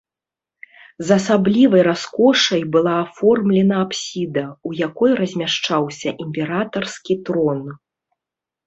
[1.09, 7.61] З асаблівай раскошай была аформлена апсіда, у якой размяшчаўся імператарскі трон.